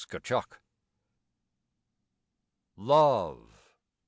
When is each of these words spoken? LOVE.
LOVE. 2.75 3.53